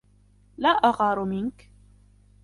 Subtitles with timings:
[0.57, 1.69] لا أغار منك